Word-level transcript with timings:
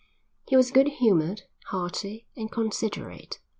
He 0.47 0.57
was 0.57 0.71
good 0.71 0.87
humoured, 0.87 1.43
hearty, 1.65 2.25
and 2.35 2.51
considerate. 2.51 3.37